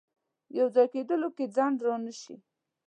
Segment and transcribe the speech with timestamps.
[0.57, 2.35] یو ځای کېدلو کې ځنډ رانه شي.